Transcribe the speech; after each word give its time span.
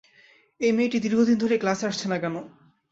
এই 0.59 0.71
মেয়েটি 0.71 0.97
দীর্ঘদিন 0.99 1.37
ধরেই 1.39 1.61
ক্লাসে 1.63 1.85
আসছে 1.87 2.05
না 2.09 2.17
কেন? 2.17 2.35